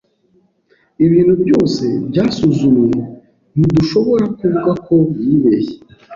Ibintu 1.05 1.33
byose 1.43 1.83
byasuzumwe, 2.09 2.89
ntidushobora 3.57 4.25
kuvuga 4.37 4.71
ko 4.85 4.95
yibeshye. 5.25 5.77